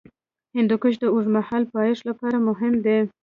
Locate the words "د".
0.99-1.05